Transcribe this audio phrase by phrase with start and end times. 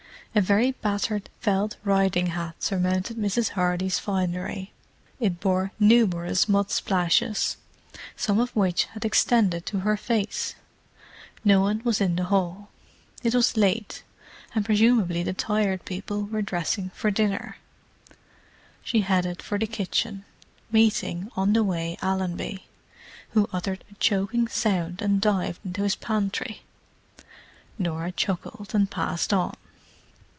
[0.33, 3.49] A very battered felt riding hat surmounted Mrs.
[3.49, 4.71] Hardy's finery;
[5.19, 7.57] it bore numerous mud splashes,
[8.15, 10.55] some of which had extended to her face.
[11.43, 12.69] No one was in the hall;
[13.23, 14.03] it was late,
[14.55, 17.57] and presumably the Tired People were dressing for dinner.
[18.85, 20.23] She headed for the kitchen,
[20.71, 22.67] meeting, on the way, Allenby,
[23.31, 26.61] who uttered a choking sound and dived into his pantry.
[27.77, 29.55] Norah chuckled, and passed on.